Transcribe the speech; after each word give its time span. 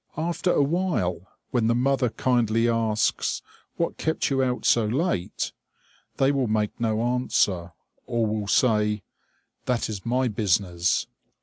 After 0.17 0.51
a 0.51 0.63
while, 0.63 1.27
when 1.51 1.67
the 1.67 1.75
mother 1.75 2.09
kindly 2.09 2.67
asks, 2.67 3.43
"What 3.75 3.99
kept 3.99 4.31
you 4.31 4.41
out 4.41 4.65
so 4.65 4.83
late?" 4.87 5.51
they 6.17 6.31
will 6.31 6.47
make 6.47 6.79
no 6.79 7.03
answer, 7.03 7.73
or 8.07 8.25
will 8.25 8.47
say 8.47 9.03
"That 9.65 9.89
is 9.89 10.03
my 10.03 10.27
business!" 10.27 11.05